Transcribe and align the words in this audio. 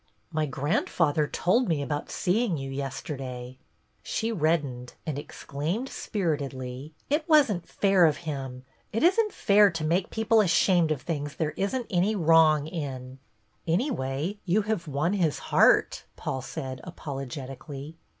"My 0.31 0.47
grandfather 0.47 1.27
told 1.27 1.67
me 1.69 1.83
about 1.83 2.09
seeing 2.09 2.57
you 2.57 2.71
yesterday." 2.71 3.59
She 4.01 4.31
reddened 4.31 4.95
and 5.05 5.19
exclaimed 5.19 5.89
spiritedly,— 5.89 6.95
"It 7.11 7.29
wasn't 7.29 7.69
fair 7.69 8.07
of 8.07 8.17
him! 8.25 8.65
It 8.91 9.03
isn't 9.03 9.31
fair 9.31 9.69
to 9.69 9.83
make 9.83 10.09
people 10.09 10.41
ashamed 10.41 10.89
of 10.91 11.03
things 11.03 11.35
there 11.35 11.51
is 11.51 11.75
n't 11.75 11.85
any 11.91 12.15
wrong 12.15 12.65
in." 12.65 13.19
152 13.67 13.67
BETTY 13.67 13.77
BAIRD" 13.77 13.81
Anyway, 13.81 14.39
you 14.43 14.63
have 14.63 14.87
won 14.87 15.13
his 15.13 15.37
heart," 15.53 16.05
Paul 16.15 16.41
said 16.41 16.81
apologetically. 16.83 17.95